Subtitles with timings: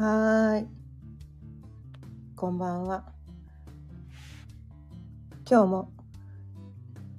[0.00, 0.68] はい。
[2.36, 3.04] こんばんは。
[5.44, 5.92] 今日も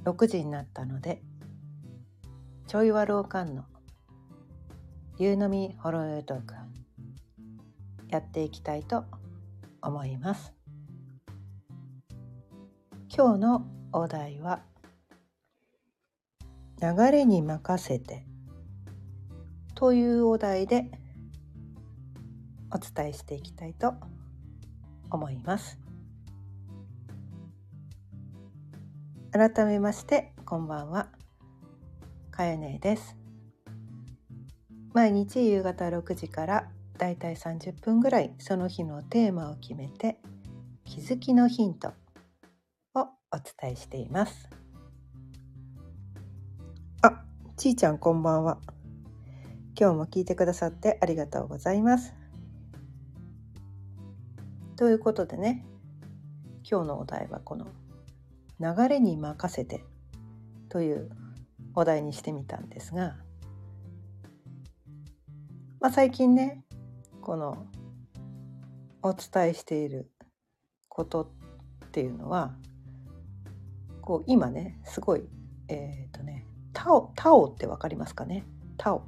[0.06, 1.22] 6時になったので、
[2.68, 3.66] ちょいわろうかんの
[5.18, 6.54] 夕飲みほろよいトーク
[8.08, 9.04] やっていきたいと
[9.82, 10.54] 思います。
[13.14, 14.62] 今日のお題は
[16.82, 18.26] 流れに任せて
[19.76, 20.90] というお題で
[22.72, 23.94] お伝えしていきたいと
[25.12, 25.80] 思います。
[29.32, 31.08] 改めましてこんばんは
[32.32, 33.16] かよねです。
[34.94, 40.20] 毎日夕方6時からだいたい30分ぐらいその日のテーマを決めて
[40.84, 41.90] 気づきのヒント
[42.96, 43.06] をお
[43.62, 44.50] 伝えしています。
[47.02, 47.24] あ、
[47.56, 48.58] ちーちゃんこんばんは。
[49.80, 52.19] 今日も聞いてくださってありがとうございます。
[54.80, 55.66] ということでね
[56.64, 57.68] 今日のお題はこの
[58.62, 59.84] 「流れに任せて」
[60.70, 61.10] という
[61.76, 63.18] お題にしてみたんですが、
[65.82, 66.64] まあ、最近ね
[67.20, 67.66] この
[69.02, 70.10] お伝えしている
[70.88, 72.56] ことっていうのは
[74.00, 75.28] こう今ねすごい
[75.68, 78.46] えっ、とねタオタオって分かりますかね？
[78.78, 79.04] タオ。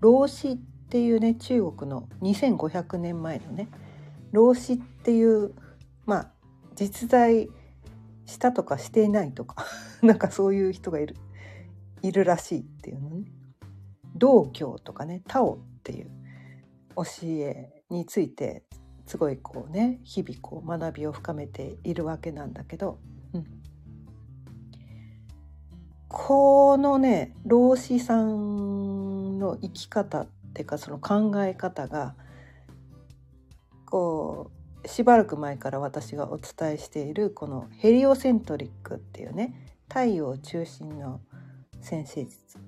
[0.00, 3.68] 老子っていうね中国の2500年前のね
[4.32, 5.54] 老子っていう
[6.06, 6.32] まあ
[6.74, 7.48] 実在
[8.26, 9.66] したとかしていないとか
[10.02, 11.16] なんかそういう人がいる
[12.02, 13.24] いるらしいっていうのね。
[14.14, 16.10] 道教とかねタオっていう
[16.96, 18.64] 教えについて
[19.06, 22.98] すごいこうね日々こう学びを深めているわけなんだけど、
[23.32, 23.46] うん、
[26.08, 32.14] このね老子さんの生き方っていうかその考え方が
[33.92, 34.50] こ
[34.82, 39.52] うしばらく前から私がお伝えしているこのヘリオセントリックっていうね
[39.86, 41.20] 太陽中心の
[41.82, 42.60] 先生術っ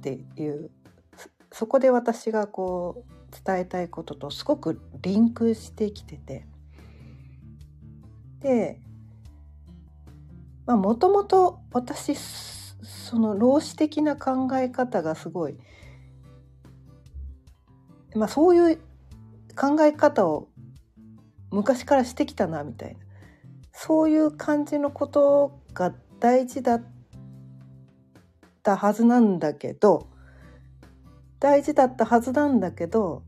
[0.00, 0.72] ていう
[1.52, 6.44] そこで私がこう伝えたいこととすごくリンクしてきてて。
[8.40, 8.80] で
[10.66, 15.56] まあもともと私その老子的な考え方がすごい
[18.14, 18.87] まあそういう
[19.58, 20.48] 考え方を
[21.50, 23.00] 昔からしてきたなみたいな。
[23.72, 26.84] そういう感じのことが大事だっ
[28.62, 30.08] たはずなんだけど
[31.38, 33.22] 大事だったはずなんだけど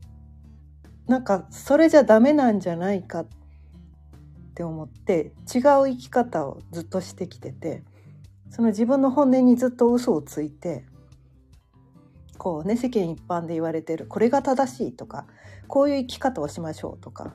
[1.07, 3.27] なんかそれじゃダメなんじゃないかっ
[4.53, 7.83] て思って違う生き方をずっとしてきてて
[8.49, 10.85] その自分の本音にずっと嘘をついて
[12.37, 15.27] こうね世間一般で言われてるこれが正しいとか
[15.71, 17.33] こういう生き方をしましょうとか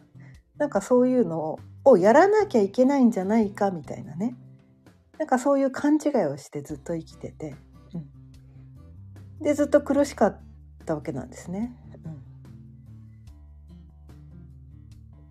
[0.58, 4.36] なんかそういうのをやらなきゃいけないんじゃないかみたいなね。
[5.18, 7.54] なんかそういう勘違いをしてずっと生きてて、
[7.94, 10.40] うん、でずっと苦しかっ
[10.84, 11.74] たわけなんですね。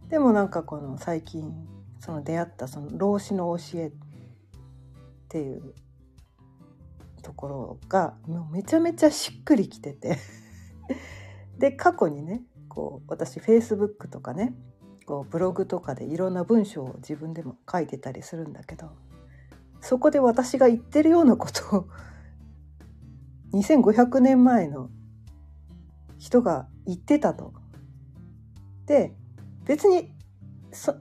[0.09, 1.53] でもなんかこの最近
[1.99, 3.91] その出会ったその老子の教えっ
[5.29, 5.75] ていう
[7.21, 10.17] ところがもうめちゃめちゃしっくりきてて。
[11.57, 12.41] で過去にね
[12.75, 14.53] こう私フェイスブックとかね
[15.05, 18.91] こうブログとかでいろんな文章を自分でも書いてたりするんだけど
[19.79, 21.87] そこで私が言ってるようなことを
[23.53, 24.89] 2500年前の
[26.19, 27.53] 人が言ってたと。
[28.85, 29.15] で
[29.63, 30.11] 別に
[30.71, 30.95] そ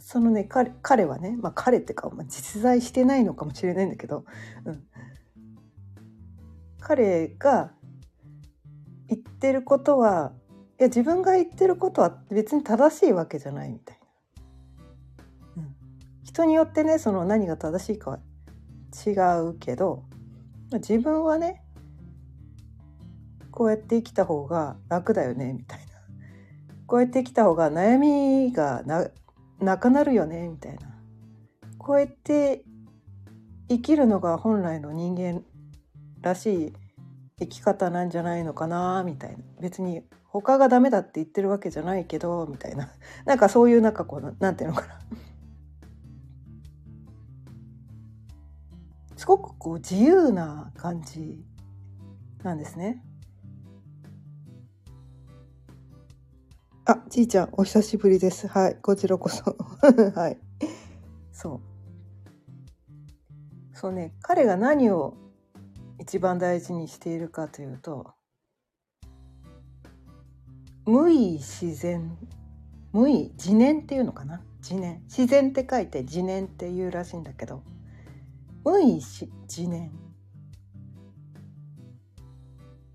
[0.00, 4.24] そのね彼彼はね、まあ、彼ってか、まあ、実在してないのかもしれないんだけど、
[4.64, 4.84] うん、
[6.80, 7.72] 彼が
[9.08, 10.32] 言ってることは
[10.82, 13.98] や自分が言ってることは別に正しいわけじゃないみたい
[15.56, 15.76] な、うん、
[16.24, 18.18] 人によってねその何が正しいかは
[19.06, 19.10] 違
[19.40, 20.04] うけど
[20.72, 21.62] 自分はね
[23.50, 25.92] こうやって生きた方が楽だよねみたいな。
[26.86, 29.08] こうやって生きた方が悩みがな
[29.60, 30.80] なくなるよねみたいな。
[31.78, 32.64] こうやって
[33.68, 35.42] 生きるのが本来の人間
[36.22, 36.72] らしい
[37.38, 39.38] 生き方なんじゃないのかなみたいな。
[39.60, 42.88] 別に他がダメだって言ってるわけじゃないけどみたいな
[43.26, 44.98] なんかそういうなんかこうなんていうのかな
[49.16, 51.44] すごくこう自由な感じ
[52.42, 53.04] なんですね。
[56.84, 58.48] あ、ちいちゃん、お久しぶりです。
[58.48, 59.56] はい、こちらこそ。
[60.16, 60.40] はい。
[61.30, 61.60] そう。
[63.72, 65.14] そうね、彼が何を
[66.00, 68.14] 一番大事にしているかというと、
[70.84, 72.16] 無意自然
[72.92, 74.42] 無意自然っていうのかな？
[74.58, 75.02] 自然。
[75.04, 77.62] 自然って書いて自然っていうらしいんだけど。
[78.64, 79.90] 無意自然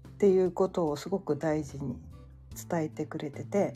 [0.07, 1.97] っていうことをすごく大事に
[2.69, 3.75] 伝えてくれてて。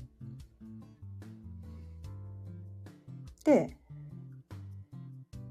[3.44, 3.76] で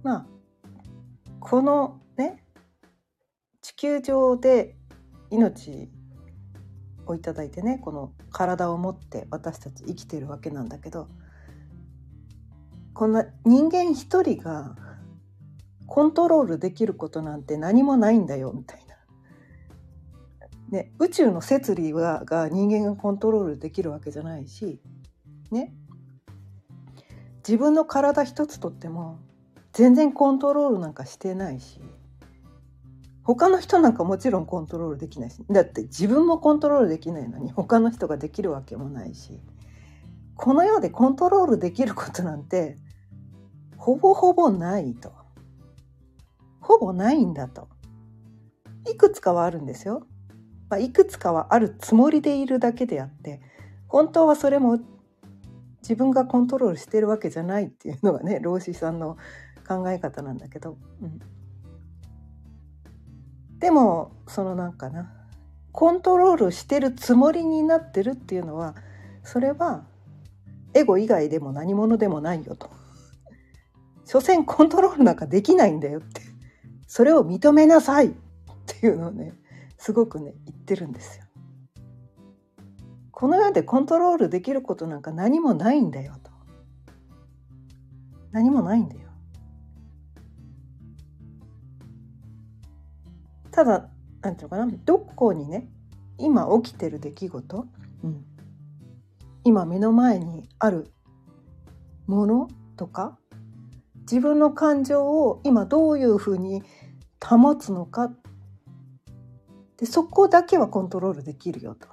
[0.03, 0.27] まあ
[1.41, 2.45] このね
[3.61, 4.77] 地球上で
[5.31, 5.91] 命
[7.11, 11.09] をいただいてねこの体を持って私たち生きてるわけなんだけど
[12.95, 14.77] こんな人間一人が
[15.87, 18.91] コントロールできることなんて何もないんだよみたいな。
[20.71, 24.81] ね、宇宙の摂理がが人間がコントロールできるわけじゃないし、
[25.51, 25.75] ね、
[27.39, 29.19] 自分の体一つとっても
[29.73, 31.81] 全然コントロールなんかしてないし
[33.35, 39.39] 他の人なんかもちろんコントロールできないしだって自分もコントロールできないのに他の人ができるわけもないし
[40.35, 42.77] この世でコントロールできることなんて
[43.77, 45.13] ほぼほぼないと。
[46.61, 47.69] ほぼないんだと。
[48.91, 50.07] いくつかはあるんですよ、
[50.69, 53.41] まあ、いくつかはあるつもりでいるだけであって
[53.87, 54.79] 本当はそれも
[55.83, 59.19] 自分がコントロールしてるわけじゃないっていうのがね老子さんの
[59.69, 61.21] 考え方なんだけど、うん、
[63.61, 65.13] でもそのなんかな
[65.73, 68.75] コントロールしてるつもりになってるっていうのは
[69.23, 69.85] それは
[70.75, 72.71] エゴ以外でも何者でもないよと。
[74.07, 76.23] 所詮コントロールなんかできないんだよって
[76.89, 78.13] それを認めなさいっ
[78.67, 79.35] ていうのをね
[79.79, 81.25] すごくね言ってるんですよ。
[83.13, 86.31] この世でコントロールできることなんか何もないんだよと。
[88.33, 89.10] 何もないんだよ。
[93.51, 93.89] ただ
[94.23, 94.67] なんていうかな？
[94.85, 95.69] どこにね
[96.19, 97.67] 今起きてる出来事、
[98.05, 98.25] うん、
[99.45, 100.93] 今目の前にある
[102.07, 103.19] ものとか
[104.01, 106.63] 自分の感情を今どういうふうに
[107.25, 108.11] 保つのか？
[109.77, 111.89] でそこだけはコントロールできるよと。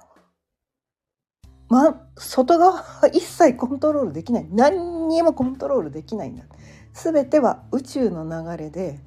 [1.70, 4.48] まあ、外側は一切コントロールできない。
[4.50, 6.44] 何にもコントロールできないんだ。
[6.94, 8.98] 全ては宇宙の流れで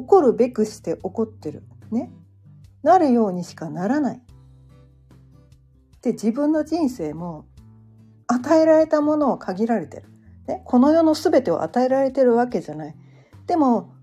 [0.00, 1.64] 起こるべくして起こってる。
[1.90, 2.10] ね。
[2.82, 4.22] なるようにしかならない。
[6.02, 7.46] で自分の人生も
[8.28, 10.04] 与えられたものを限られてる、
[10.46, 12.96] ね、この世の全てを与えられてるわけじゃない。
[13.46, 13.94] でも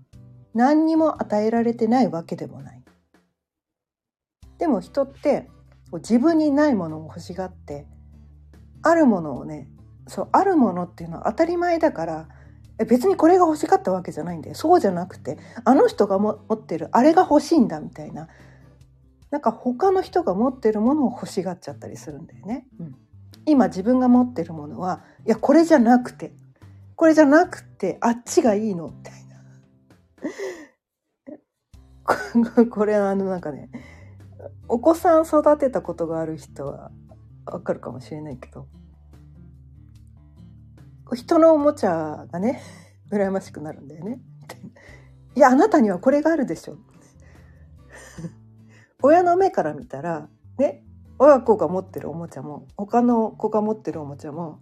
[0.52, 2.82] 何にも与えられてないわけでもない。
[4.58, 5.48] でも人って
[5.92, 7.86] 自分にないものを欲しがって
[8.82, 9.68] あるものをね
[10.08, 12.28] そうあるものっていうのは当たり前だから
[12.84, 14.54] 別にこれが欲しかったわけじゃないんだよ。
[14.54, 18.28] そうじゃなくてあの人が持ってるあれが欲しいんだみたいな。
[19.30, 22.66] なんか他の人が持ってるものを欲しがっちゃったりするんだよね。
[22.78, 22.96] うん、
[23.46, 26.32] 今自分が持ってるものはいやこれじゃなくて。
[26.96, 29.14] これじゃなくてあっちがいいのみたい
[32.56, 32.66] な。
[32.70, 33.70] これあのなんかね
[34.68, 36.90] お子さん育てたことがある人は
[37.44, 38.66] わかるかもしれないけど。
[41.14, 42.62] 人のおもちゃがね
[43.10, 44.20] 羨ましくなるんだよね。
[45.34, 46.78] いやあなたにはこれがあるでしょ。
[49.02, 50.84] 親の目から見たらね
[51.18, 54.60] 親子が持ってるおもちゃも他の子が持ってるおもちゃも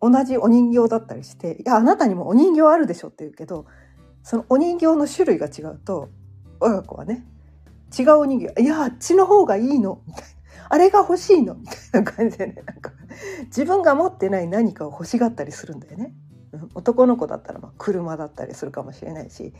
[0.00, 3.66] 同じお人形だったりして「いやあなたにもお人形あるでしょ」って言うけど
[4.22, 6.08] そのお人形の種類が違うと
[6.60, 7.26] 親子はね
[7.96, 10.28] 違うお人形「いやあっちの方がいいの」みたいな
[10.70, 12.92] 「あれが欲しいの」みたいな感じでねなんか
[13.46, 16.14] 自分が持ってない何かを欲しがったりするんだよね。
[16.74, 19.52] 男の子だったらまあ車だったりするかもしれないし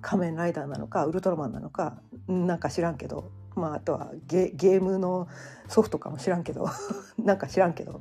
[0.00, 5.28] 仮面ライダーなのかウルトラマンなのかなんか知らんけど、まあ、あとはゲームの
[5.68, 6.66] ソフトかも知らんけど
[7.22, 8.00] なんか知らんけど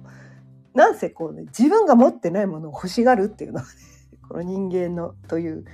[0.74, 3.70] なんせこうね自分が持ってないものを欲しがるっていうのはね
[4.30, 5.66] この人間のという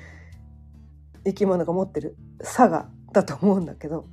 [1.26, 4.06] 生き物が持ってる差がだと思うんだけど、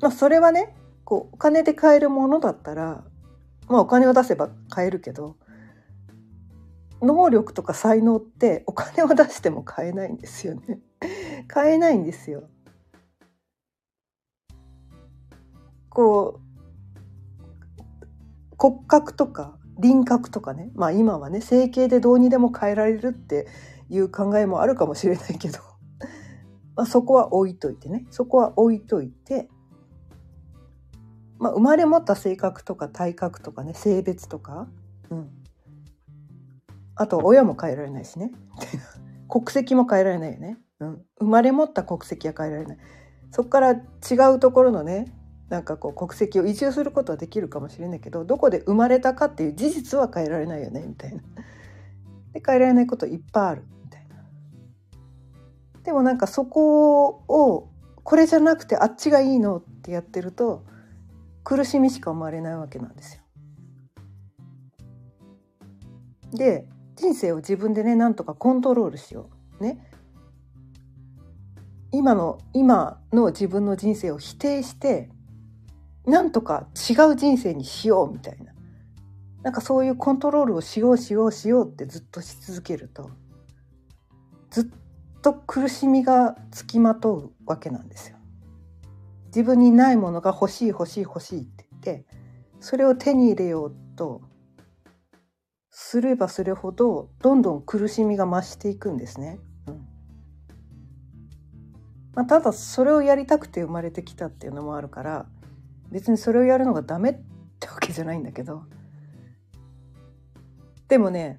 [0.00, 3.04] まあそれはねこうお金で買えるものだったら
[3.68, 5.36] まあお金を出せば買えるけど
[7.02, 10.80] 能力とか才能ってお金を出しても買えないんですよね
[11.48, 12.44] 買えないんですよ。
[15.88, 16.50] こう
[18.56, 23.48] 骨格とか輪郭とかねまあ今はね整形でどうにでも変えられるって
[23.88, 25.58] いう考えもあるかもしれないけど
[26.76, 29.48] まあそこは置いといてねそこは置いといて
[31.40, 34.68] まあ、生まれ持った性格とか体格とかね性別とか、
[35.08, 35.30] うん、
[36.94, 38.30] あと親も変えられないしね。
[39.28, 42.78] 国籍も変えられないよね、うん、生まれ持った国籍は変えられない。
[43.30, 43.80] そこから違
[44.34, 45.06] うところのね
[45.48, 51.22] なんかこう国籍を移住することはできるかもしれないけどどこで生まれたかっていう事実は変えられないよねみたいな。
[52.32, 54.16] で変えられないこといっぱいあるみたいな。
[55.84, 57.70] でもなんかそこを
[58.04, 60.64] これじゃなくてあっちがいいのってやってると
[61.44, 63.22] 苦しみしか生まれないわけなんですよ。
[66.32, 69.30] で人生を自分でねなんとかコントロールしよ
[69.60, 69.62] う。
[69.62, 69.90] ね。
[71.92, 75.10] 今の今の自分の人生を否定して
[76.06, 78.52] なんとか違う人生にしようみたいな
[79.42, 83.10] なんかそういうコントロールをしようしようしようってずっとし続けると
[84.50, 84.64] ずっ
[85.20, 88.19] と苦しみがつきまとうわけなんですよ。
[89.30, 92.06] 自分にないものが欲しい欲しい欲しいって言って
[92.58, 94.22] それを手に入れようと
[95.70, 99.38] すればするほどどんどん苦しみが増していくんですね。
[99.66, 99.86] うん。
[102.14, 105.26] まあ、ただそれをやりたくて生まれてきたっていうのもあるから
[105.90, 107.14] 別にそれをやるのがダメっ
[107.60, 108.64] てわけじゃないんだけど
[110.88, 111.38] でもね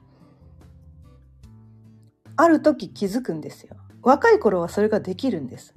[2.37, 3.75] ある時気づくんですよ。
[4.01, 5.75] 若い頃はそれができるんです。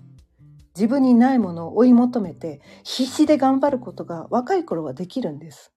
[0.76, 5.72] 自分にないものを追い求めて必死で頑張ることが若い頃はできるんです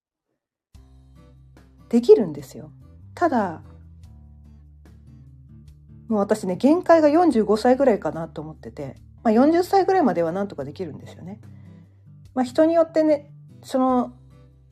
[1.90, 2.72] できるんですよ
[3.14, 3.62] ただ
[6.08, 11.42] もう私ね限界が45歳ぐらいかなと思ってて、まあ、40歳ぐらいまではなんとかできるんですよね。
[12.34, 13.32] まあ、人によってね
[13.64, 14.14] その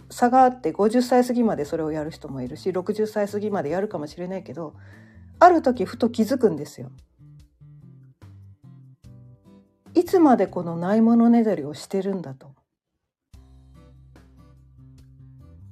[0.09, 4.75] 差があって50歳過ぎまでそれをやる人もいるし60歳過ぎまでやるかもしれないけど
[5.39, 6.91] ある時ふと気づくんですよ。
[9.95, 12.53] いつまでこのないものねだりをしてるんだと。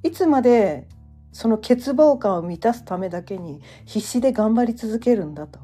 [0.01, 0.87] いつまで
[1.31, 5.59] その欠乏感を満たすためだけに必死で頑張り続けるんだと。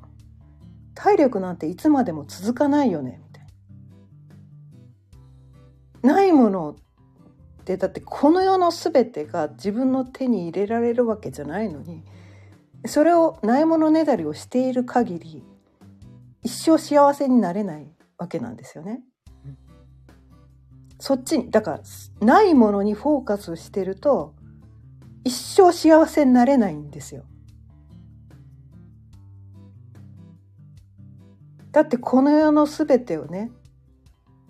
[0.94, 3.46] 体力なんていつまでも続かないよねみたい
[6.04, 6.16] な。
[6.16, 12.04] ないものってだってこの世の全てが自分の手に入れられるわけじゃないのに
[12.86, 15.44] それをないものねだりをしている限り
[16.42, 17.88] 一生幸せになれない
[18.20, 19.02] わけなんですよね。
[21.00, 21.82] そっちだから
[22.20, 24.36] ないものにフォーカスしてると
[25.24, 27.24] 一生幸せになれないんですよ。
[31.72, 33.52] だってこの世の全てをね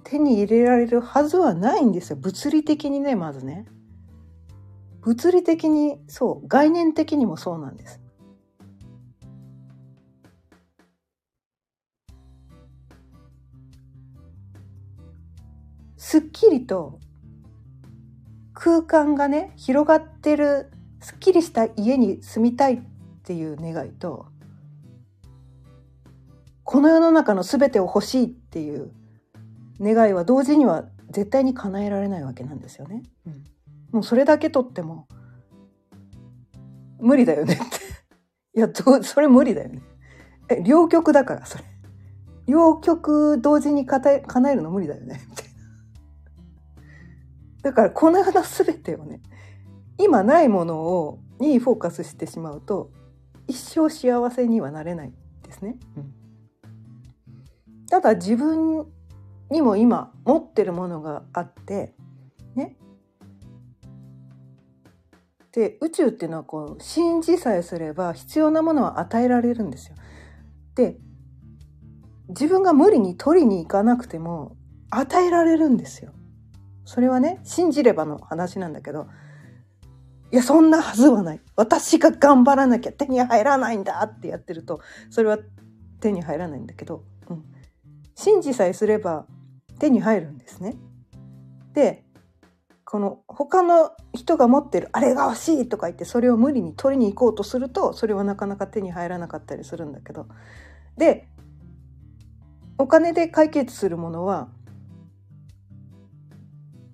[0.03, 3.65] 手に入れられるはずはないんですよ物理的にねまずね
[5.01, 7.99] 物理的にそう概念的にもそうなんです
[16.09, 16.99] すっきりと
[18.55, 22.79] 空間がね広がってるすっきりした家に住みたいっ
[23.21, 24.25] ていう願いと
[26.63, 28.89] この世の中の全てを欲しいっていう
[29.79, 33.03] 願いは同時には絶対に叶えられないわけなんですよね。
[33.27, 33.43] うん、
[33.91, 35.07] もうそれだけとっても
[36.99, 37.63] 無理だよねって
[38.57, 38.69] いや
[39.03, 39.83] それ無理だよね。
[40.49, 41.63] え両極だからそれ。
[42.47, 45.21] 両極同時に叶えるの無理だよね。
[47.61, 49.21] だからこの世の全てをね
[49.97, 52.91] 今ないものをにフォーカスしてしまうと
[53.47, 55.13] 一生幸せにはなれない
[55.43, 55.77] ですね。
[55.97, 56.13] うん、
[57.89, 58.85] ただ自分
[59.49, 61.93] にも今持ってるものがあって
[62.55, 62.75] ね
[65.51, 69.95] で宇宙っていうのはこう信じさえすれば必要なものは与えられるんですよ。
[70.75, 70.97] で
[72.29, 74.55] 自分が無理に取りに行かなくても
[74.91, 76.13] 与えられるんですよ。
[76.89, 79.05] それはね信じればの話なんだけど
[80.31, 81.41] いやそんなはずはない。
[81.55, 84.79] 私が頑張らなきゃ手に入らないんだってやってると
[85.11, 85.37] それは
[85.99, 87.43] 手に入らないんだけど、うん、
[88.15, 89.27] 信じさえすれば
[89.77, 90.77] 手に入るんですね。
[91.73, 92.03] で
[92.85, 100.25] この他の人が持ってるあれが欲しいとか言ってそれを無理に取りに行こうとするとそれはなかなか手に入らなかったりするんだけど。
[100.97, 101.27] で
[102.79, 104.47] お金で解決するものは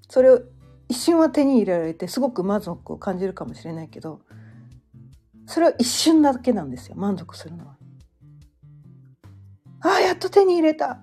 [0.10, 0.42] それを
[0.88, 4.22] 一瞬は手に入れられてすごく満足を感じるかもしれないけど
[5.48, 7.78] それは一瞬だけなんですよ満足するのは。
[9.82, 11.02] ああやっと手に入れた。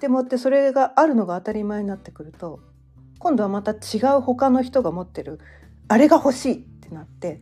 [0.00, 2.60] でもってそれがあるのが当たり前になってくると
[3.18, 5.38] 今度はまた違う他の人が持ってる
[5.88, 7.40] あれが欲しいってなって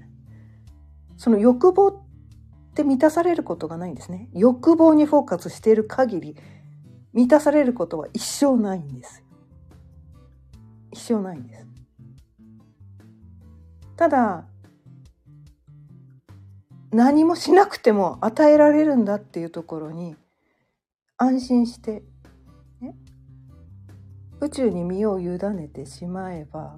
[1.17, 4.29] その欲望って満たされることがないんですね。
[4.33, 6.37] 欲望にフォーカスしている限り
[7.13, 9.22] 満たされることは一生ないんです
[10.93, 11.67] 一生ないんです
[13.97, 14.45] ただ
[16.93, 20.15] 何もしなくても与えられるんだっていうところに
[21.17, 22.03] 安心して
[22.81, 22.95] ね、
[24.41, 26.77] 宇宙に身を委ねてしまえば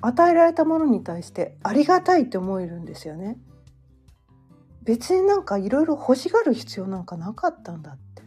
[0.00, 3.38] 与えられたものに対してありがたいって思えるんですよね。
[4.82, 8.22] 別になんかいろいろ欲しがる必要なんかなかったんだって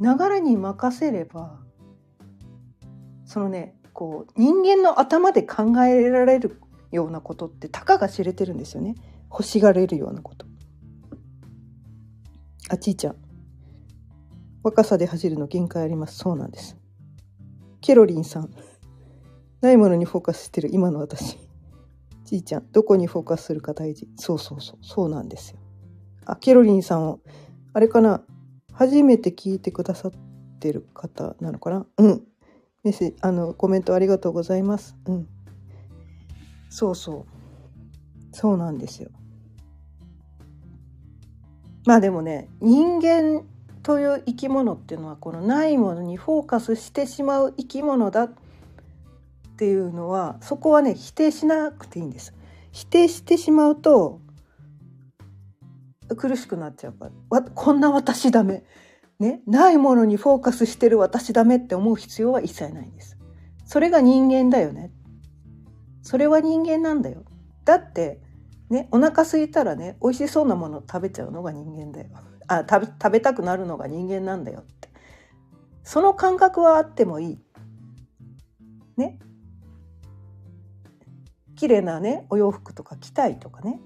[0.00, 1.58] 流れに任せれば
[3.24, 6.60] そのねこう人間の頭で考えられる
[6.92, 8.94] ようなことってたかが知れてるんですよね。
[9.30, 10.46] 欲しがれるようなこと。
[12.68, 13.16] あちいちゃん。
[14.62, 16.18] 若さで走るの限界あります。
[16.18, 16.76] そうなんです。
[17.80, 18.50] ケロリンさん。
[19.60, 21.38] ないものにフォーカスしてる今の私。
[22.24, 24.08] ちいちゃん、どこにフォーカスするか大事。
[24.16, 25.58] そうそうそう、そうなんですよ。
[26.24, 27.20] あ、ケロリンさんを、
[27.72, 28.22] あれかな、
[28.78, 30.12] 初めて聞いてくださっ
[30.60, 31.86] てる方なのかな？
[31.96, 32.22] うん。
[32.84, 34.96] メッセあの、コメントありがとうございます。
[35.06, 35.28] うん。
[36.68, 38.36] そうそう。
[38.36, 39.10] そうなんですよ。
[41.86, 43.44] まあでもね、人間
[43.82, 48.30] という生き物っていうのは、このないものにフォーカスしてしまう生き物だっ
[49.56, 52.34] ていうのはそこはね否定しなくていいんです。
[52.72, 54.20] 否定してしまうと
[56.14, 58.64] 苦しくなっちゃうからこんな私ダメ、
[59.18, 63.16] ね、ないものにフォーカスしてる私ダメって思う必要は一切ないんです。
[63.64, 64.92] それが人間だよね。
[66.02, 67.24] それは人間なんだよ。
[67.64, 68.20] だって
[68.70, 72.08] ねお腹空いたらね美味しそうなもの食べちゃうのが人間だよ。
[72.46, 74.88] あ食べ食べたくなるのが人間なんだよって。
[75.82, 77.38] その感覚はあってもいい。
[78.96, 79.18] ね
[81.56, 83.80] 綺麗なねお洋服とか着たいとかね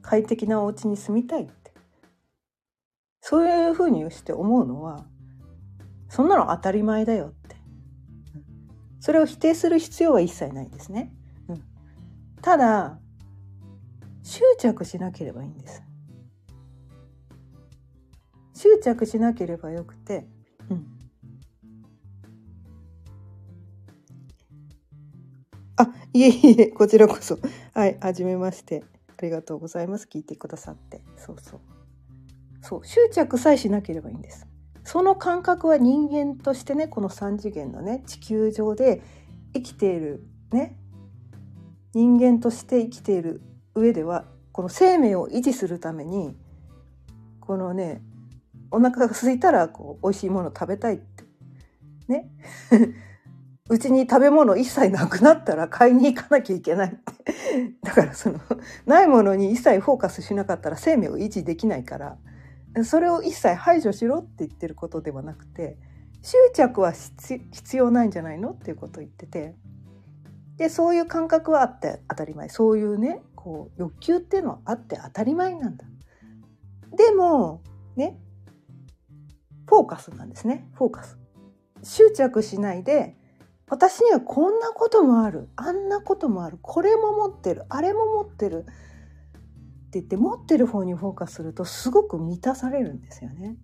[0.00, 1.65] 快適なお家に住みたいって
[3.28, 5.04] そういうふうにして思うのは
[6.08, 7.56] そんなの当たり前だよって
[9.00, 11.12] それを否定する必要は一切ないですね、
[11.48, 11.62] うん、
[12.40, 13.00] ただ
[14.22, 15.82] 執着しなければいいんです
[18.54, 20.28] 執着しなければよくて、
[20.70, 20.86] うん、
[25.78, 27.38] あ、いえいえ、こちらこそ。
[27.74, 28.82] はい、はじめまして。
[29.18, 30.08] ありがとうございます。
[30.10, 31.02] 聞いてくださって。
[31.18, 31.75] そうそう。
[32.66, 34.46] そう、執着さえしなければいいんです。
[34.84, 39.02] その感覚は人間としてね、この3次元のね、地球上で
[39.54, 40.76] 生きているね、
[41.94, 43.40] 人間として生きている
[43.74, 46.36] 上では、この生命を維持するために、
[47.40, 48.02] このね、
[48.70, 51.24] お腹が空いたらこう美味しいもの食べたいって
[52.08, 52.28] ね
[53.68, 57.02] うちに食べ物一切なくなったら買いに行かなきゃいけないって
[57.82, 58.38] だからその
[58.84, 62.16] ないものに一切フォーカスしなかったら生命を維持できないから
[62.84, 65.78] それを一切排除しろって言ってることではなくて
[66.22, 69.54] 執着は必要ないんじゃないのっていうことを言ってて
[70.56, 72.48] でそういう感覚はあって当たり前。
[72.48, 75.84] そういうねこう欲求っていうのはあって当たり前なんだ。
[76.96, 77.62] でも
[77.94, 78.18] ね
[79.66, 80.66] フォーカスなんですね。
[80.74, 81.18] フォーカス。
[81.82, 83.16] 執着しないで
[83.68, 85.48] 私にはこんなこともある。
[85.56, 86.58] あんなこともある。
[86.62, 87.64] これも持ってる。
[87.68, 88.64] あれも持ってる。
[89.98, 93.56] 言って持ってる方にフォーカスするとすごく満たされるんですよね、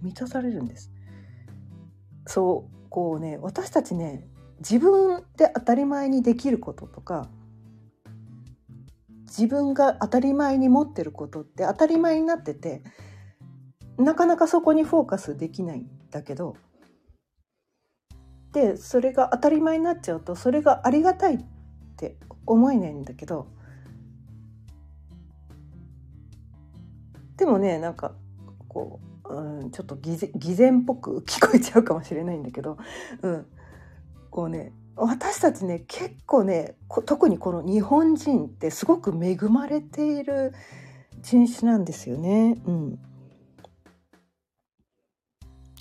[0.00, 0.92] うん、満たされるんです。
[2.26, 7.28] そうこうね私たちね自分で当たり前にできることとか
[9.26, 12.82] 自分が当たり前に持ってることって当たり前になってて
[13.96, 16.56] なかなかそこにフォーカスできないんだけど
[18.52, 21.38] でそれが当たり前になっちゃうとそれがありがたいっ
[21.96, 23.48] て思えないんだけど
[27.42, 28.12] でもねなんか
[28.68, 30.16] こう、うん、ちょっと偽
[30.54, 32.78] 善っぽく 聞こえちゃうかもしれないんだけど、
[33.20, 33.46] うん、
[34.30, 40.52] こうね私たちね結構ね特にこの日本人ってすごく恵まれている
[41.20, 42.62] 人種なんですよね。
[42.64, 42.98] うん、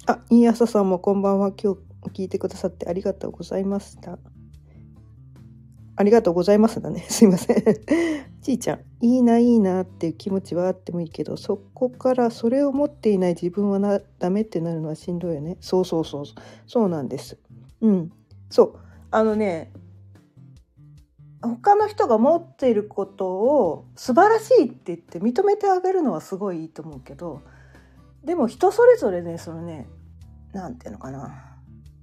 [0.08, 1.52] あ、いい朝さんもこんばんは。
[1.52, 4.17] 今日聞いてくださってありがとうございました。
[6.02, 7.06] ありがとうございますだね。
[7.10, 7.64] すいません。
[8.42, 15.58] ちいちゃん、いいな、いいなっていう気持ちはあってもいいけど、そこからそれを持っていない自分はなダメってなるのはしんどいよね。
[15.62, 16.24] そうそうそう。
[16.66, 17.38] そうなんです。
[17.82, 18.12] うん。
[18.50, 18.74] そう。
[19.12, 19.72] あのね、
[21.42, 27.42] 他の人が持っていることを素晴らしいって言って認めてあげるのはすごいいいと思うけど、
[28.24, 29.88] でも人それぞれね、そのね、
[30.52, 31.52] なんていうのかな。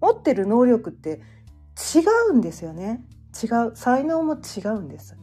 [0.00, 1.20] 持ってる能力って
[1.94, 3.04] 違うんですよね
[3.42, 5.16] 違う才能も違うんです。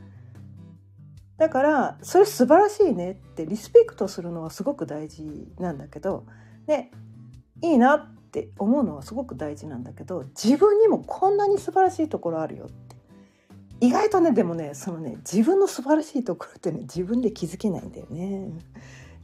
[1.37, 6.25] だからそれ素晴らしいねってリスペクトするのはすごく大事なんだけど
[6.65, 6.91] ね
[7.61, 12.95] いいなって思うのはすごく大事なんだけど自分にもこんなに素晴らしいところあるよって。
[13.81, 18.51] 意外とねでもねそのね自分の素晴らしいところってね自分で気づけないんだよね。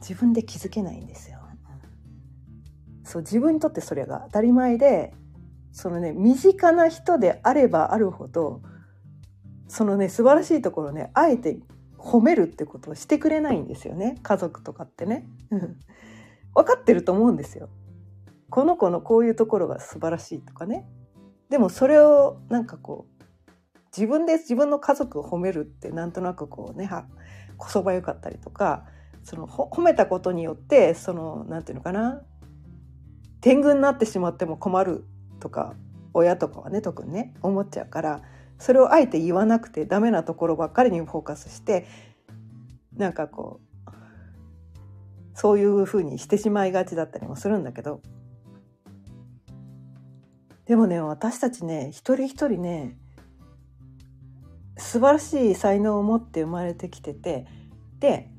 [0.00, 1.38] 自分で気づけないんですよ。
[3.04, 5.14] そう自分にとってそれが当たり前で
[5.72, 8.62] そのね身近な人であればあるほど
[9.72, 11.58] そのね素晴らしいところねあえて
[11.96, 15.26] 褒めるってことをしてくれないんですよね家族とかってね。
[16.54, 17.70] 分かってると思うんですよ。
[18.50, 20.86] この子のこういうところが素晴らしいとかね。
[21.48, 23.22] でもそれをなんかこう
[23.96, 26.90] 自分で自分の家族を褒めるってなんとなくこうね
[27.56, 28.84] こそばよかったりとか
[29.24, 32.20] その褒めたことによってそのなんていうのかな
[33.40, 35.06] 天狗になってしまっても困る
[35.40, 35.72] とか
[36.12, 38.22] 親とかはね特にね思っちゃうから
[38.62, 41.84] それをあえて言わなくてダメなところばっかりにフォーカスして
[42.96, 43.90] なんかこう
[45.34, 48.02] そういうふうにしてしまいがちだったりもするんだけど
[50.66, 52.96] でもね私たちね一人一人ね
[54.76, 57.48] 素晴らしい才能を持って生まれてきてて
[57.98, 58.30] で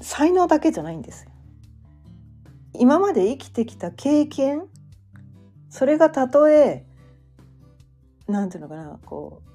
[0.00, 1.30] 才能だけじゃないんですよ。
[2.72, 4.66] 今まで生きてきた経験
[5.68, 6.86] それがたとえ
[8.26, 9.47] なんていうのかなこう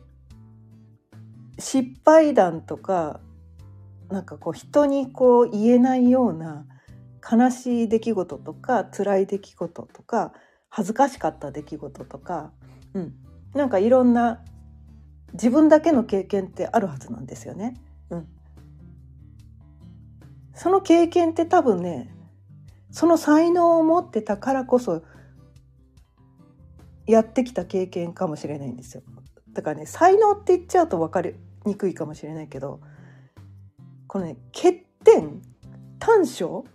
[1.60, 3.20] 失敗談とか
[4.10, 6.66] なんかこう人にこう言えないような
[7.32, 10.34] 悲しい出来事とか辛い出来事とか
[10.70, 12.52] 恥ずかしかった出来事とか、
[12.94, 13.14] うん、
[13.54, 14.44] なんかいろんな
[15.34, 17.76] 自分だけの経験ってあるはずなんですよね。
[18.10, 18.28] うん、
[20.54, 22.14] その経験って多分ね
[22.92, 25.04] その才能を持ってたからこそ
[27.08, 29.04] やってきた経験かもしれないんですよ。
[29.54, 31.36] だからね才能って言っちゃうと分かり
[31.66, 32.80] にくいかもしれないけど
[34.08, 35.42] このね欠点
[36.00, 36.72] 短所っ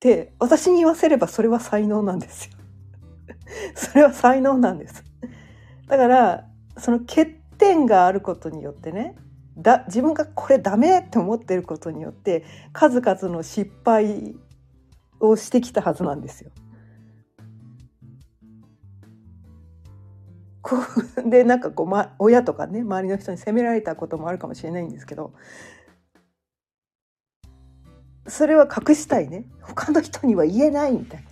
[0.00, 2.52] て私に言わせればそれは才能なんですよ。
[3.74, 5.04] それは才能なんです。
[5.86, 7.26] だからその欠
[7.58, 9.16] 点があることによってね
[9.56, 14.36] だ自分がこれダメって思ってることによって数々の失敗
[15.20, 16.50] をしてきたはずなんですよ。
[20.68, 20.76] こ
[21.24, 25.32] う でなんかこう、ま、親とかね周りの人に責められたこともあるかもしれないんですけど。
[28.26, 29.46] それは隠したいね。
[29.62, 31.28] 他の人には言えないみたいな。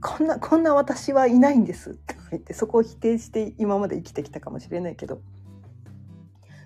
[0.00, 5.20] こんなこんな私はいないんですって言ってそこを否定して今まで生きてきたかもしれないけど。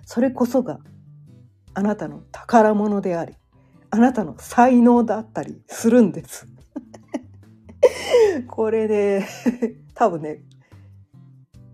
[0.05, 0.79] それこそが
[1.75, 3.35] あなたの宝物であり
[3.91, 6.47] あなたの才能だったりするんです。
[8.47, 9.23] これで、
[9.93, 10.41] 多分ね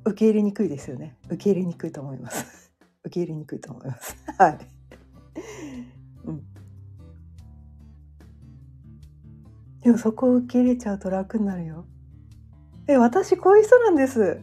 [0.06, 1.18] 受け入れにくいですよね。
[1.28, 2.72] 受け入れにくいと思います。
[3.04, 4.16] 受け入れにくいと思います。
[4.38, 4.58] はい。
[6.26, 6.44] うん。
[9.82, 11.86] でもそこを受け入れちゃうと楽になるよ。
[12.88, 14.42] え私こういう人なんです。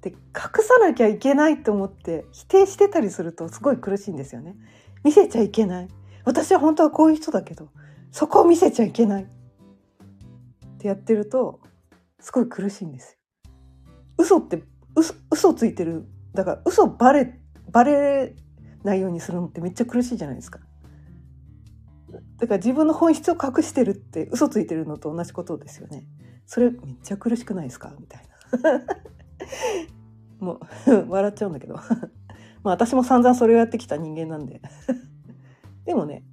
[0.00, 0.16] で隠
[0.64, 4.56] さなきゃいけないと思って否定してたりするとすごい苦しいんですよね。
[5.04, 5.88] 見せちゃいけない。
[6.24, 7.68] 私は本当はこういう人だけど
[8.10, 9.24] そこを見せちゃいけない。
[9.24, 9.26] っ
[10.78, 11.59] てやってると
[12.20, 13.52] すごい苦しいんですよ。
[14.18, 14.62] 嘘って
[14.96, 18.34] 嘘嘘ついてるだから嘘バレバレ
[18.84, 20.60] ないようにするのってめっちゃ苦しいじゃないですか。
[22.38, 26.06] だから自分の本質を隠してるって嘘ついてるのと同じことですよね。
[26.46, 27.94] それめっちゃ苦しくないですか？
[27.98, 28.22] みたい
[28.62, 28.84] な。
[30.46, 30.60] もう
[31.08, 31.74] 笑っちゃうんだけど。
[32.62, 34.60] まあ私も散々それをやってきた人間なんで。
[35.84, 36.24] でもね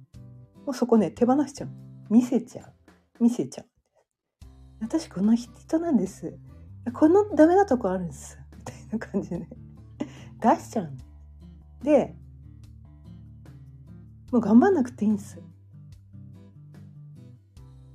[0.66, 1.70] もうそこね手放しちゃう。
[2.10, 2.64] 見せちゃ
[3.20, 3.22] う。
[3.22, 3.66] 見せちゃう。
[4.80, 6.38] 私この人なんです。
[6.94, 8.38] このダメなとこあるんです。
[8.56, 9.48] みたいな感じで
[10.40, 10.92] 出しちゃう
[11.82, 12.16] で
[14.30, 15.40] もう頑張んなくていいんです。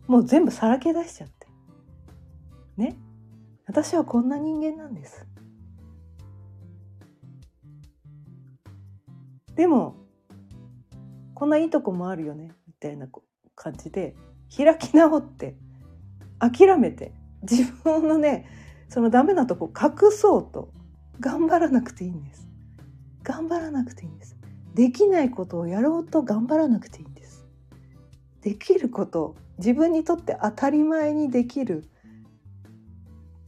[0.07, 1.47] もう全部さらけ出しちゃって。
[2.77, 2.97] ね。
[3.65, 5.25] 私はこんな人間なんです。
[9.55, 9.95] でも
[11.35, 12.51] こんないいとこもあるよね。
[12.67, 13.07] みたいな
[13.55, 14.15] 感じで
[14.55, 15.55] 開き直って。
[16.39, 18.47] 諦めて自分のね
[18.89, 20.71] そのダメなとこ隠そうと
[21.19, 22.47] 頑張らなくていいんです。
[23.23, 24.37] 頑張らなくていいんです。
[24.73, 27.45] できないことをやろうと頑張らなくていいんです。
[28.41, 31.85] できること自分にとって当たり前にできる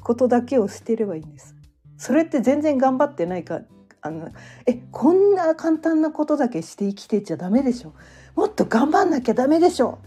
[0.01, 1.55] ことだけをしていればいいんです。
[1.97, 3.61] それって全然頑張ってないか
[4.01, 4.29] あの
[4.65, 7.93] えこんな簡単なことだけして生きてちゃダメでしょ。
[8.35, 9.99] もっと頑張んなきゃダメでしょ。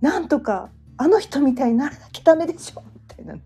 [0.00, 3.40] なんとかあの人みたいにならなきゃダメでしょみたいな、ね、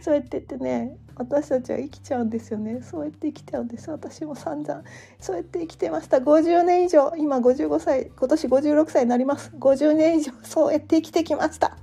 [0.00, 2.80] そうやって言ってね私たちは生きちゃうんですよね。
[2.82, 3.90] そうやって生きちゃうんです。
[3.90, 4.82] 私も散々
[5.20, 6.18] そうやって生きてました。
[6.18, 9.52] 50年以上今55歳今年56歳になります。
[9.58, 11.76] 50年以上そうやって生きてきました。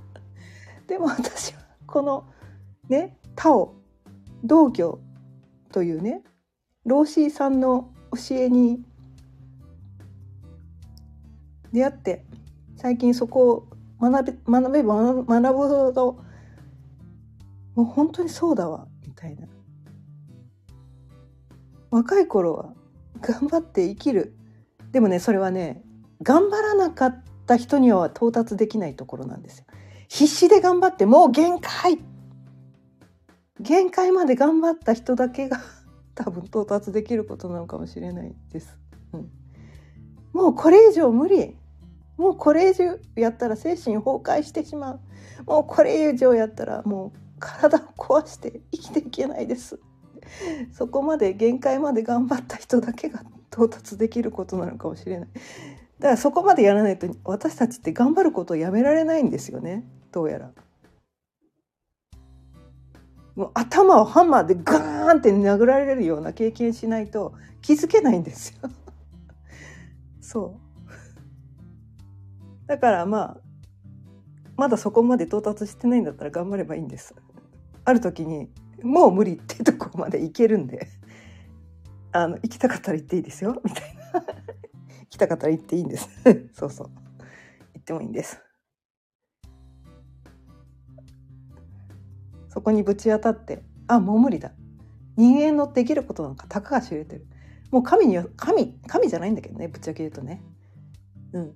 [0.88, 2.24] でも私はこの
[2.88, 3.74] ね他を
[4.42, 5.00] 道教
[5.72, 6.22] というね
[6.84, 7.92] 老子さんの
[8.28, 8.82] 教えに
[11.72, 12.24] 出会って
[12.76, 13.68] 最近そこを
[14.00, 16.18] 学べ学べば学ぶほど
[17.74, 19.46] もう本当にそうだわみたいな。
[21.90, 22.72] 若い頃は
[23.20, 24.34] 頑張って生きる。
[24.92, 25.82] でもねそれはね
[26.22, 29.64] 頑張らなかった人には到達できないところなんですよ。
[30.08, 31.98] 必死で頑張ってもう限界。
[33.60, 35.60] 限界まで頑張った人だけが
[36.14, 38.78] 多分到達できることなのかもしれないです、
[39.12, 39.30] うん、
[40.32, 41.56] もうこれ以上無理。
[42.20, 45.00] もうこれ以上やったら精神崩壊してしまう。
[45.46, 49.80] もうこれ以上やったらもう体を壊して生きていけないです。
[50.70, 55.28] そこまで限界まで頑張った人だけが到達できることなのかもしれない。
[55.98, 59.86] だからそこまでやらないと私たちって頑張ることをやめられないんですよね。
[60.12, 60.50] どうやら。
[63.34, 68.68] もう頭をハンマーでガーンって殴られるような経験しないと気づけないんですよ。
[70.20, 70.69] そう。
[72.70, 73.36] だからまあ
[74.56, 77.16] まだそこまで到達してないんだったら頑張ればいいんです。
[77.84, 78.48] ある時に
[78.84, 80.86] もう無理ってとこまでいけるんで
[82.12, 84.20] あの行きたかったら行っていいですよみたいな。
[84.20, 84.24] 行
[85.10, 86.08] きたかったら行っていいんです。
[86.54, 86.90] そうそう。
[87.74, 88.40] 行ってもいいんです。
[92.50, 94.52] そこにぶち当たってあもう無理だ。
[95.16, 97.26] 人間のできることなんかたかが知れてる。
[97.72, 100.40] もう神には神神じゃないんだけどねぶっちゃけ言うとね。
[101.32, 101.54] うん。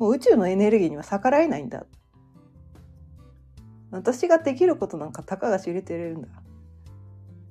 [0.00, 1.86] もう宇宙のエネルギーには逆らえないんだ。
[3.92, 6.28] 私ができることなんかたかが知れてるんだ。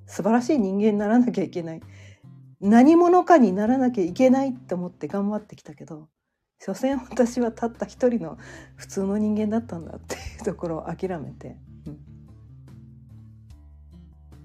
[0.08, 1.82] 素晴らしい人間にならなきゃいけない。
[2.62, 6.10] 何者かにならなきゃいけないって思って頑張ってきたけど
[6.60, 8.38] 所詮私はたった一人の
[8.76, 11.56] 普通の人間だったんだっていうところを諦めて、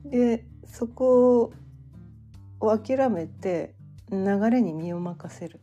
[0.04, 1.52] うん、でそこ
[2.60, 3.74] を諦めて
[4.12, 5.60] 流れに身を任せる。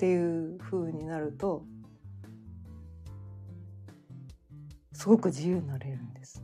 [0.00, 1.62] っていう風になると
[4.94, 6.42] すごく自由になれるんです。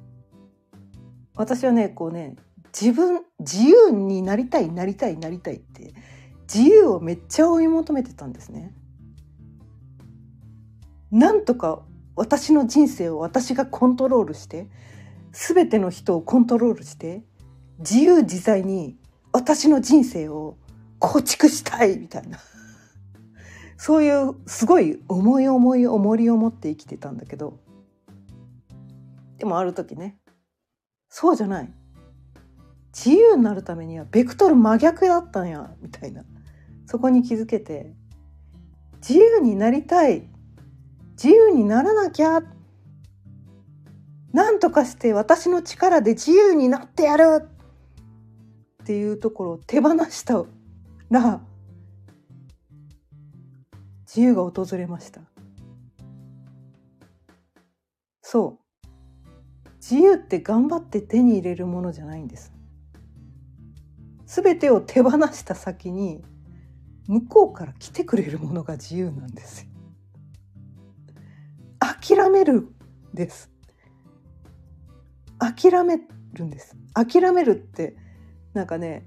[1.34, 2.36] 私はねこうね
[2.78, 5.94] 自分自由になりたいなりたいなりたいって
[6.52, 8.74] 自由をめっちゃ追い求めてたんですね。
[11.10, 11.80] なんとか
[12.14, 14.68] 私の人生を私がコントロールして
[15.32, 17.22] 全ての人をコントロールして
[17.78, 18.98] 自由自在に
[19.32, 20.58] 私の人生を
[20.98, 22.38] 構築したいみたいな
[23.76, 27.58] そういうすごい重い重い重りを持って生きてたんだけど
[29.38, 30.18] でもある時ね
[31.08, 31.72] そうじゃない。
[32.92, 36.24] 自由になるためにはベクトル真逆だったんやみたいな。
[36.86, 37.92] そこに気づけて
[38.96, 40.28] 自由になりたい。
[41.12, 42.42] 自由にならなきゃ。
[44.32, 47.48] なんとかして私の力で自由になってやる。
[48.82, 50.44] っていうところを手放した
[51.10, 51.40] ら
[54.16, 55.20] 自由が訪れました
[58.22, 58.66] そう
[59.88, 62.52] 自由って頑張って手に入れるものじゃないんです。
[64.24, 66.24] 全てを手放した先に
[67.06, 69.68] 向こうから来てくれるものが自由なんです。
[71.78, 72.66] 諦める
[73.14, 73.52] です。
[75.38, 76.00] 諦め
[76.32, 76.76] るんです。
[76.94, 77.94] 諦めるって
[78.54, 79.06] なんかね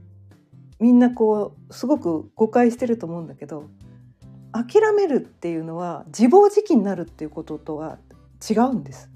[0.80, 3.70] みんなこうすごく誤解してると思うんだけど
[4.52, 7.98] 諦めるっていうのは自暴自棄になるっていうこととは
[8.50, 9.10] 違うんです。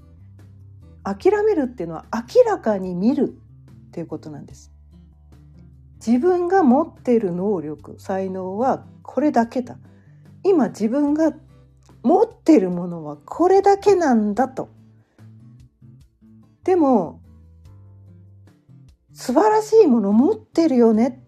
[1.02, 3.36] 諦めるっていうのは明らかに見る
[3.88, 4.72] っていうことなんです。
[6.06, 9.78] 自分が持っている能力才能はこれだけだ
[10.42, 11.32] 今自分が
[12.02, 14.68] 持っているものはこれだけなんだと
[16.64, 17.22] でも
[19.14, 21.22] 素晴らしいもの持ってるよね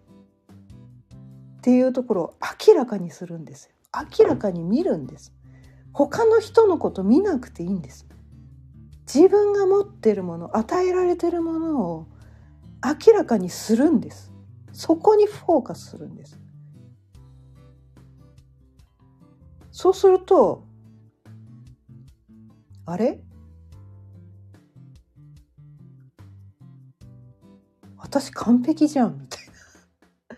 [1.57, 2.33] っていうところを
[2.67, 5.33] 明らかにするんですよ明らかに見るんです。
[5.93, 8.07] 他の人のこと見なくていいんです。
[9.11, 12.07] 自分が持ってるもの与えられてるものを
[12.83, 14.31] 明らかにするんです。
[14.73, 16.39] そこにフォーカスするんです。
[19.71, 20.65] そうすると
[22.85, 23.19] あれ？
[27.97, 29.53] 私完璧じゃんみたいな。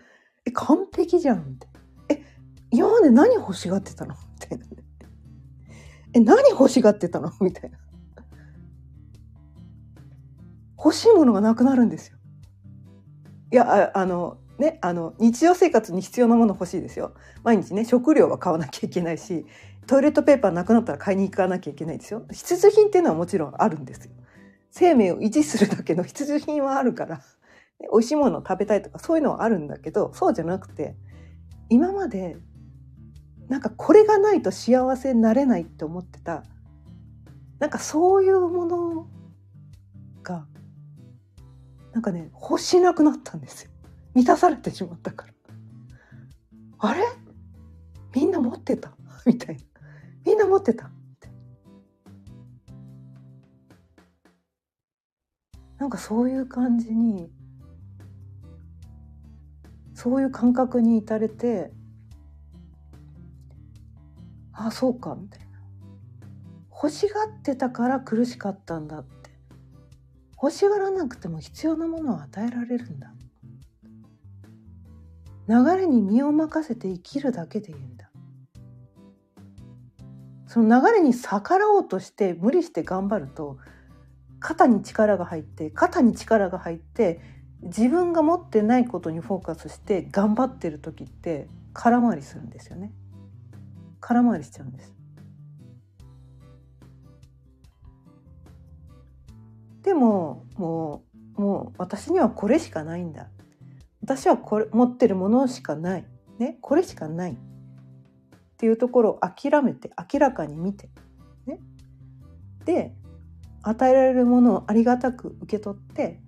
[0.46, 1.69] え完璧じゃんみたいな。
[2.70, 4.14] 今まで何欲しがってたの？
[4.40, 4.66] みたいな
[6.12, 7.32] え何欲しがってたの？
[7.40, 7.78] みたいな
[10.76, 12.16] 欲しいものがなくなるんですよ。
[13.52, 17.12] いやあのねあの日常生活に必要なもの欲しいですよ。
[17.42, 19.44] 毎日ね食料は買わなきゃいけないし
[19.86, 22.24] トイレットペーパーなくなったら買いに行かなきゃいけないですよ。
[22.30, 24.12] 必需品っていうのはもちろんあるんですよ。
[24.70, 27.22] 生命を維持するだけの 必需品はあるからね
[27.92, 30.96] 美味しいものを食べたいとかそういうのはあるんだけどそうじゃなくて
[31.68, 32.36] 今まで
[33.50, 36.44] なんかこれがないと幸せになれないって思ってた。
[37.58, 39.08] なんかそういうもの
[40.22, 40.46] が
[41.92, 43.70] なんかね欲しなくなったんですよ。
[44.14, 45.32] 満たされてしまったから。
[46.78, 47.02] あれ？
[48.14, 48.92] みんな持ってた？
[49.26, 49.62] みたいな。
[50.24, 50.88] みんな持ってた？
[55.78, 57.32] なんかそういう感じに
[59.94, 61.72] そういう感覚に至れて
[64.66, 65.46] あそうかみたいな。
[66.70, 69.30] 欲しがってたから苦しかったんだって。
[70.34, 73.12] 欲しがらなくても必要なものを与えられるんだ。
[75.48, 78.10] 流れに身を任せて生きるだけでいいんだ。
[80.46, 83.58] その流れに逆らおうとして無理して頑張ると
[84.40, 87.20] 肩に力が入って肩に力が入って
[87.62, 92.92] 自分が持ってないことにフォーカスして頑張ってる時って空回りするんですよね。
[94.00, 94.94] 空回りしちゃうんです。
[99.82, 101.04] でもも
[101.36, 103.28] うもう私にはこれしかないんだ。
[104.02, 106.04] 私はこれ持ってるものしかない。
[106.38, 107.32] ねこれしかない。
[107.32, 107.36] っ
[108.56, 110.90] ていうところを諦めて明らかに見て。
[111.46, 111.60] ね。
[112.64, 112.94] で
[113.62, 116.20] 与えられるものをありがたく受け取って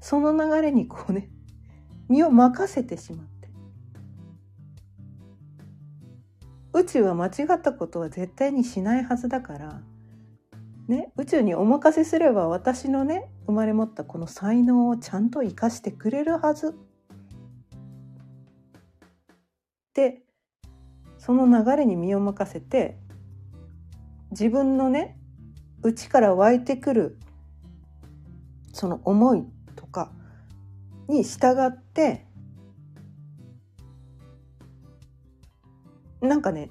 [0.00, 1.30] その流れにこうね
[2.08, 3.26] 身を任せてしまっ
[6.74, 9.80] 宇宙は間違ったことは絶対にしないはずだから。
[10.88, 16.74] ね宇宙にお任せすれば私のね生まれ持ったこの才能をちゃんと生かしてくれるはず。
[19.94, 20.22] で
[21.18, 22.98] その流れに身を任せて
[24.30, 25.18] 自分のね
[25.82, 27.18] 内から湧いてくる
[28.72, 29.44] その思い
[29.76, 30.10] とか
[31.08, 32.26] に従って
[36.22, 36.70] なんかね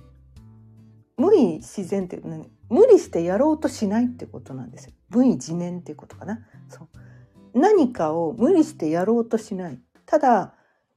[1.17, 2.49] 無理自然って何？
[2.69, 4.93] 無理してやろうとしないってことなんですよ。
[5.09, 6.39] 無意自念っていうことかな。
[6.69, 6.87] そう
[7.53, 9.79] 何かを無理してやろうとしない。
[10.05, 10.55] ただ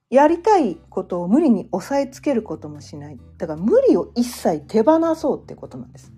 [0.09, 3.19] やりたいことを無理に押さえつけることもしない。
[3.39, 6.13] だから無理を一切手放そうってことなんです。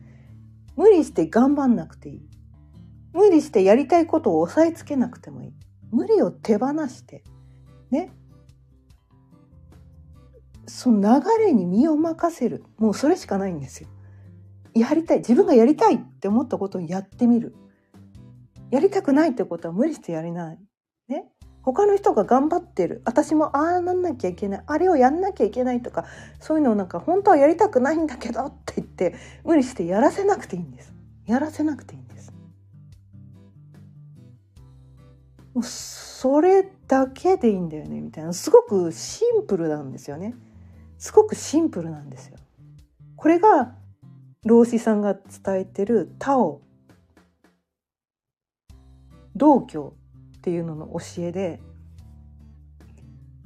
[0.77, 2.29] 無理して頑張んなくていい。
[3.15, 5.53] 無理してやりたいことを押さえつけなくてもいい。
[5.91, 7.25] 無理を手放して、
[7.91, 8.13] ね。
[10.67, 12.65] その流れに身を任せる。
[12.79, 13.89] もうそれしかないんですよ。
[14.75, 15.19] やりたい。
[15.19, 17.55] 自分がやりたいって思ったことをやってみる。
[18.71, 20.59] やりたくないってことは無理してやれない。
[21.09, 21.27] ね。
[21.63, 23.03] 他の人が頑張ってる。
[23.05, 24.63] 私もああなんなきゃいけない。
[24.67, 26.05] あれをやんなきゃいけないとか、
[26.41, 30.93] そういうのをなんか本当はやりたくないんだけどって言って無理してやらせなくていいんです。
[31.27, 32.33] やらせなくていいんです。
[35.55, 38.33] もうそれだけでいいんだよねみたいな。
[38.33, 40.35] すごくシンプルなんですよね。
[41.07, 42.37] すごくシンプルなんですよ。
[43.15, 43.77] これが
[44.45, 46.63] 老子さんが伝えてるタオ
[49.37, 49.95] 道教
[50.39, 51.61] っていうのの教えで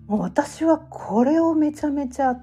[0.07, 2.41] もう私はこれをめちゃめちゃ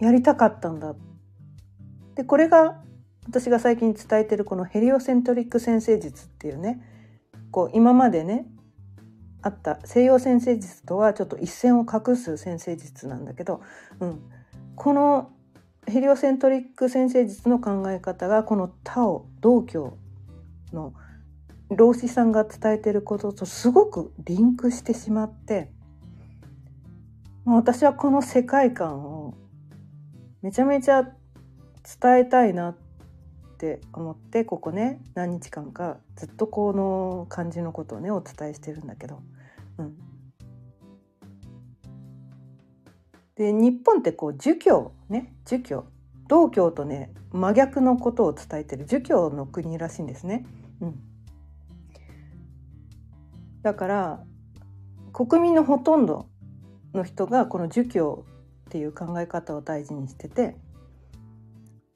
[0.00, 0.94] やりたかったんだ
[2.14, 2.78] でこれが
[3.26, 6.82] 私が最近伝えてるこのヘリオセントリック先生術っていうね
[7.50, 8.44] こう今までね
[9.44, 13.60] あった西洋先生術とはちょっと一線を画す先生術なんだけど、
[14.00, 14.22] うん、
[14.74, 15.32] この
[15.86, 19.98] ヘリオセントリック先生術の考え方がこのタオ道教
[20.72, 20.94] の
[21.68, 25.70] 老子さんが伝えてることとすごくリンクしてしまって
[27.44, 29.34] 私はこの世界観を
[30.40, 32.76] めちゃめちゃ伝えたいなっ
[33.58, 39.20] て思ってここね何日間かずっとこの感じのことをねお伝えしてるんだけど、
[39.78, 39.96] うん、
[43.36, 45.94] で日本ってこう儒教ね儒教。
[46.28, 50.46] 道教とね真逆のことを伝えてる儒教の国らしいんですね。
[50.80, 50.94] うん、
[53.62, 54.24] だから
[55.12, 56.28] 国民のほとんど
[56.92, 58.24] の人がこの儒教
[58.66, 60.56] っていう考え方を大事にしてて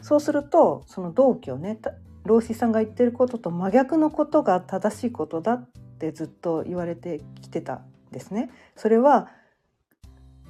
[0.01, 1.81] そうするとその道教ね
[2.25, 5.69] 老子さんが言ってることと真逆のことが正しいことだっ
[5.99, 8.51] ってずっと言われてきてたんですね。
[8.77, 9.29] それは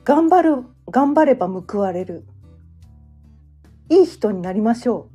[0.05, 2.27] 頑張る頑張れば報われる。
[3.89, 5.09] いい人になりましょ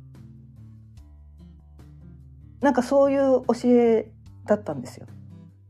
[2.60, 2.64] う。
[2.64, 4.10] なんかそういう教え
[4.46, 5.06] だったんですよ。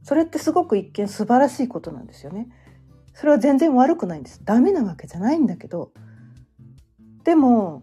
[0.02, 2.48] それってすごく一見素晴らしいことなんですよね。
[3.12, 4.40] それは全然悪くないんです。
[4.44, 5.92] ダメなわけじゃないんだけど。
[7.24, 7.82] でも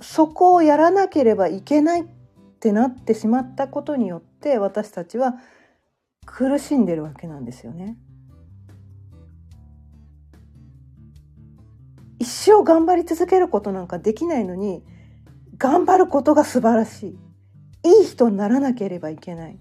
[0.00, 2.06] そこをやらなければいけないっ
[2.58, 5.36] ってなってしまったことによって私たちは
[6.26, 7.96] 苦しんでるわけなんですよね。
[12.18, 14.82] 一生頑張り続けることなんかできないのに
[15.56, 17.16] 頑張ることが素晴らし
[17.84, 17.90] い。
[18.00, 19.58] いい人にならなければいけない。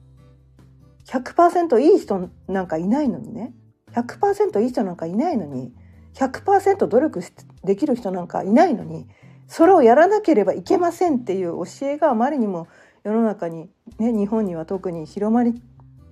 [1.05, 3.53] 100%いい人なんかいないのにね。
[3.91, 5.71] 100%いい人なんかいないのに
[6.15, 7.21] 100%努力
[7.63, 9.07] できる人なんかいないのに
[9.47, 12.67] それをやらなければいけませんっていう教えがあまりにも
[13.03, 13.69] 世の中に、
[13.99, 15.61] ね、日本には特に広まり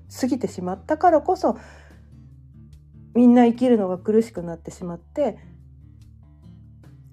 [0.09, 1.57] すぎてしまったからこそ
[3.13, 5.37] みんな生きるのが苦しくなってしまって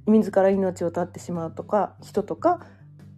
[0.06, 2.60] 自ら命を絶ってしまうとか人とか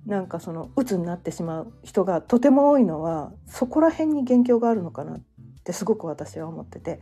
[0.06, 5.22] なんかその鬱になってしまう人がとても多いのはそこら辺に元凶があるのかなっ
[5.64, 7.00] てすごく私は思ってて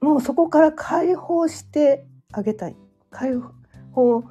[0.00, 2.76] もうそこから解放してあげたい。
[3.10, 3.32] 解
[3.92, 4.24] 放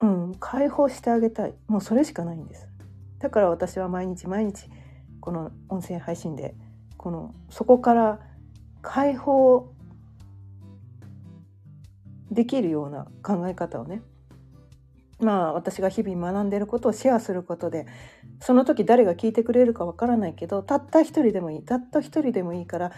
[0.00, 1.54] うん解放してあげたい。
[1.66, 2.68] もうそれしかないんです。
[3.18, 4.68] だから私は毎日毎日
[5.20, 6.54] この音声配信で
[6.96, 8.20] このそこから
[8.82, 9.72] 解放
[12.30, 14.02] できるような考え方をね
[15.18, 17.86] まあ私が日々学んでることをシェアすることで
[18.40, 22.92] その時誰が聞いてくれるかわからないけどたった一人でもいいたった一人でもいいから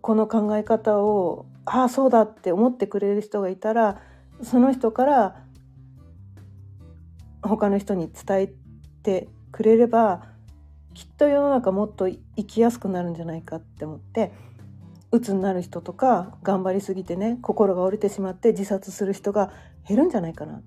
[0.00, 4.00] この考え方をああそうだって思ってくれる人がいたら
[4.42, 5.45] その人から
[7.48, 8.52] 他の人に伝え
[9.02, 10.22] てくれれば
[10.94, 14.32] きっと世の中もっと生きやすくなるんじゃないかって思って
[15.12, 19.52] 鬱になる人とか頑張りすぎてね心が折れてしまって自殺する人が
[19.86, 20.62] 減るんじゃないかなっ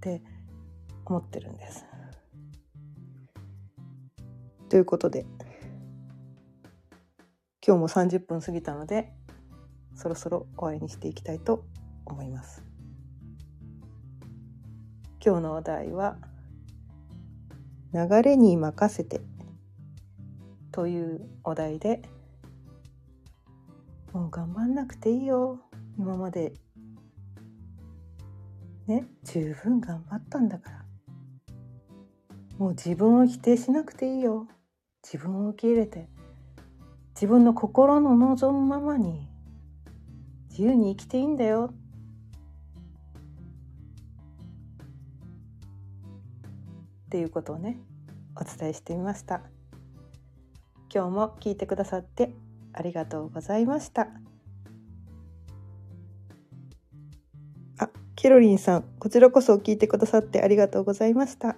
[0.00, 0.22] て
[1.04, 1.84] 思ってるんです。
[4.68, 5.26] ということで
[7.64, 9.12] 今日も30分過ぎたので
[9.94, 11.64] そろそろ終わりにしていきたいと
[12.06, 12.71] 思います。
[15.24, 16.16] 今日のお題は
[17.94, 19.20] 「流れに任せて」
[20.72, 22.02] というお題で
[24.12, 25.60] もう頑張んなくていいよ。
[25.96, 26.54] 今まで
[28.88, 30.84] ね十分頑張ったんだから。
[32.58, 34.48] もう自分を否定しなくていいよ。
[35.04, 36.08] 自分を受け入れて
[37.14, 39.28] 自分の心の望むままに
[40.50, 41.72] 自由に生きていいんだよ。
[47.12, 47.78] っていうことをね
[48.36, 49.42] お伝えしてみました
[50.90, 52.34] 今日も聞いてくださって
[52.72, 54.08] ありがとうございました。
[57.78, 61.56] あ、ケロリンさん、こちらこそ聞いてくださってありがとうございました。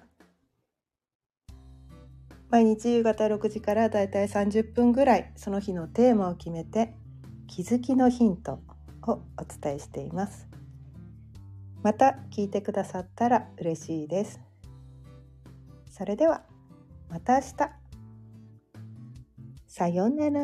[2.50, 6.94] 毎日夕方6時からだいたい30分ぐらいその日のテーマを決めて
[7.48, 8.60] 気づきのヒント
[9.02, 10.48] をお伝えしています。
[11.82, 14.43] また聞いてくださったら嬉しいです。
[15.96, 16.42] それでは
[17.08, 17.70] また明日。
[19.68, 20.40] さようなら。